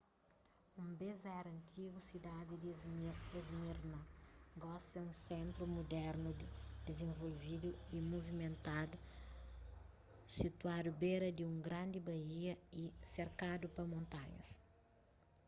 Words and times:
un 0.83 0.89
bês 0.99 1.19
éra 1.39 1.49
antigu 1.57 1.97
sidadi 2.09 2.53
di 2.61 2.67
esmirna 3.45 3.99
gosi 4.63 4.91
é 4.99 5.01
un 5.09 5.13
sentru 5.29 5.61
mudernu 5.77 6.29
dizenvolvidu 6.85 7.69
y 7.95 7.97
muvimentadu 8.11 8.97
situadu 10.39 10.89
bera 11.01 11.27
di 11.37 11.43
un 11.51 11.55
grandi 11.67 11.97
baía 12.09 12.53
y 12.81 12.83
serkadu 13.13 13.65
pa 13.75 13.83
montanhas 13.93 14.49